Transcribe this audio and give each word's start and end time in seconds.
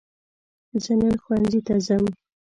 زه 0.83 0.91
نن 0.99 1.15
ښوونځي 1.23 1.59
ته 1.67 1.73
ځم. 1.85 2.03